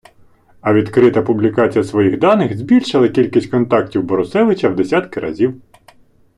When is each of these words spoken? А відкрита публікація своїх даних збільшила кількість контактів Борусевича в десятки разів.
А 0.61 0.73
відкрита 0.73 1.21
публікація 1.21 1.83
своїх 1.83 2.19
даних 2.19 2.57
збільшила 2.57 3.09
кількість 3.09 3.51
контактів 3.51 4.03
Борусевича 4.03 4.69
в 4.69 4.75
десятки 4.75 5.19
разів. 5.19 5.61